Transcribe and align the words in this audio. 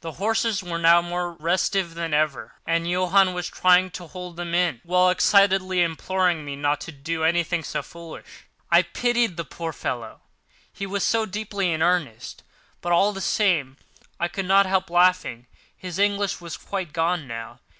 The 0.00 0.12
horses 0.12 0.62
were 0.62 0.78
now 0.78 1.02
more 1.02 1.32
restive 1.32 1.94
than 1.94 2.14
ever, 2.14 2.54
and 2.68 2.88
Johann 2.88 3.34
was 3.34 3.48
trying 3.48 3.90
to 3.98 4.06
hold 4.06 4.36
them 4.36 4.54
in, 4.54 4.80
while 4.84 5.10
excitedly 5.10 5.82
imploring 5.82 6.44
me 6.44 6.54
not 6.54 6.80
to 6.82 6.92
do 6.92 7.24
anything 7.24 7.64
so 7.64 7.82
foolish. 7.82 8.46
I 8.70 8.82
pitied 8.82 9.36
the 9.36 9.44
poor 9.44 9.72
fellow, 9.72 10.20
he 10.72 10.86
was 10.86 11.10
deeply 11.32 11.72
in 11.72 11.82
earnest; 11.82 12.44
but 12.80 12.92
all 12.92 13.12
the 13.12 13.20
same 13.20 13.76
I 14.20 14.28
could 14.28 14.46
not 14.46 14.66
help 14.66 14.88
laughing. 14.88 15.48
His 15.76 15.98
English 15.98 16.40
was 16.40 16.56
quite 16.56 16.92
gone 16.92 17.26
now. 17.26 17.58